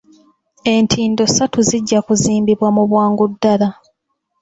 Entindo 0.75 1.21
ssatu 1.27 1.59
zijja 1.69 1.99
kuzimbibwa 2.05 2.67
mu 2.75 2.83
bwangu 2.89 3.25
ddala. 3.31 3.67